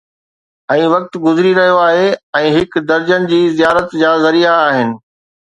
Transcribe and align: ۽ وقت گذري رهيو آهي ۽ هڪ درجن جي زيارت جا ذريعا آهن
۽ 0.75 0.85
وقت 0.93 1.11
گذري 1.25 1.51
رهيو 1.57 1.75
آهي 1.89 2.07
۽ 2.41 2.49
هڪ 2.57 2.83
درجن 2.93 3.31
جي 3.35 3.43
زيارت 3.61 3.97
جا 4.05 4.15
ذريعا 4.27 4.57
آهن 4.73 4.99